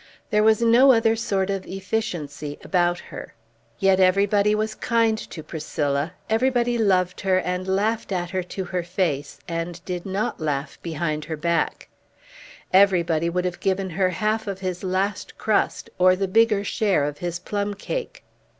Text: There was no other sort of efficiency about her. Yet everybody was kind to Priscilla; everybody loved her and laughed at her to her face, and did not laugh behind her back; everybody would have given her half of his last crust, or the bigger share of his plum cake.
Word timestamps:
There 0.31 0.41
was 0.41 0.63
no 0.63 0.93
other 0.93 1.15
sort 1.15 1.51
of 1.51 1.63
efficiency 1.67 2.57
about 2.63 2.97
her. 2.97 3.35
Yet 3.77 3.99
everybody 3.99 4.55
was 4.55 4.73
kind 4.73 5.15
to 5.29 5.43
Priscilla; 5.43 6.13
everybody 6.27 6.75
loved 6.79 7.21
her 7.21 7.37
and 7.37 7.67
laughed 7.67 8.11
at 8.11 8.31
her 8.31 8.41
to 8.41 8.63
her 8.63 8.81
face, 8.81 9.37
and 9.47 9.79
did 9.85 10.03
not 10.07 10.39
laugh 10.39 10.79
behind 10.81 11.25
her 11.25 11.37
back; 11.37 11.87
everybody 12.73 13.29
would 13.29 13.45
have 13.45 13.59
given 13.59 13.91
her 13.91 14.09
half 14.09 14.47
of 14.47 14.61
his 14.61 14.83
last 14.83 15.37
crust, 15.37 15.87
or 15.99 16.15
the 16.15 16.27
bigger 16.27 16.63
share 16.63 17.03
of 17.05 17.19
his 17.19 17.37
plum 17.37 17.75
cake. 17.75 18.23